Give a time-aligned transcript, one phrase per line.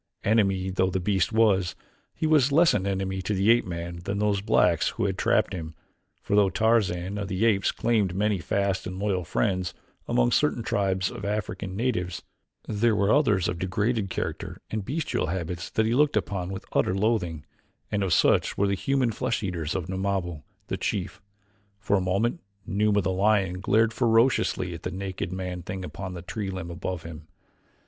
[0.23, 1.75] Enemy though the beast was,
[2.15, 5.53] he was less an enemy to the ape man than those blacks who had trapped
[5.53, 5.75] him,
[6.23, 9.75] for though Tarzan of the Apes claimed many fast and loyal friends
[10.07, 12.23] among certain tribes of African natives,
[12.67, 16.95] there were others of degraded character and bestial habits that he looked upon with utter
[16.95, 17.45] loathing,
[17.91, 21.21] and of such were the human flesh eaters of Numabo the chief.
[21.79, 26.23] For a moment Numa, the lion, glared ferociously at the naked man thing upon the
[26.23, 27.27] tree limb above him.